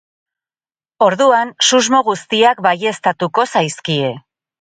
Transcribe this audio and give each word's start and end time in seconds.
Orduan 1.07 1.51
susmo 1.67 1.99
guztiak 2.07 2.63
baieztatuko 2.69 3.47
zaizkie. 3.55 4.09